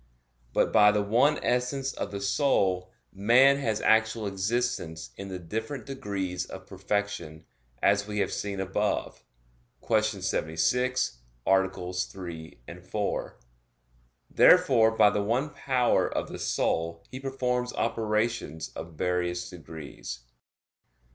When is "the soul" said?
2.09-2.91, 16.29-17.03